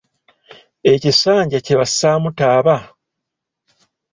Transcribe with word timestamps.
Ekisanja 0.93 1.59
kye 1.65 1.73
bassaamu 1.79 2.29
taba? 2.39 2.75